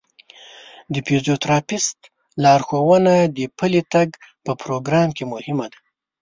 د 0.93 0.95
فزیوتراپیست 1.07 1.99
لارښوونه 2.43 3.13
د 3.37 3.39
پلي 3.57 3.81
تګ 3.93 4.09
په 4.45 4.51
پروګرام 4.61 5.09
کې 5.17 5.23
مهمه 5.33 5.67
ده. 5.71 5.79